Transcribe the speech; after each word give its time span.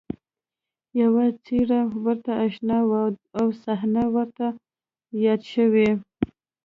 یوه 1.01 1.25
څېره 1.45 1.81
ورته 2.03 2.31
اشنا 2.45 2.79
وه 2.89 3.03
او 3.39 3.47
صحنې 3.63 4.05
ورته 4.15 4.47
یادې 5.23 5.47
شوې 5.53 5.89